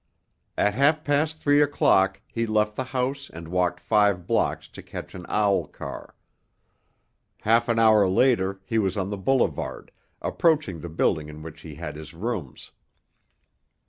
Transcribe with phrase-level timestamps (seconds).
[0.57, 5.13] At half past three o'clock he left the house and walked five blocks to catch
[5.13, 6.15] an owl car.
[7.41, 11.75] Half an hour later he was on the boulevard, approaching the building in which he
[11.75, 12.71] had his rooms.